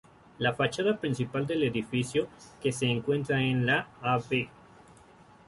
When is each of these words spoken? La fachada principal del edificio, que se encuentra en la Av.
La 0.39 0.55
fachada 0.55 0.97
principal 0.99 1.45
del 1.45 1.61
edificio, 1.61 2.27
que 2.59 2.71
se 2.71 2.87
encuentra 2.87 3.39
en 3.39 3.67
la 3.67 3.87
Av. 4.01 4.25